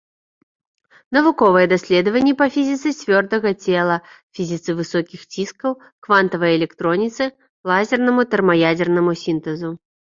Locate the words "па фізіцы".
2.41-2.95